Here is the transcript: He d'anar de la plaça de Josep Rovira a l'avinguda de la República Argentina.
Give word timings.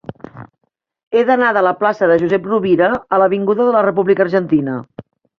He 1.17 1.21
d'anar 1.25 1.49
de 1.57 1.61
la 1.67 1.73
plaça 1.83 2.07
de 2.11 2.15
Josep 2.23 2.47
Rovira 2.51 2.87
a 2.97 3.19
l'avinguda 3.23 3.67
de 3.67 3.75
la 3.75 3.83
República 3.89 4.25
Argentina. 4.27 4.79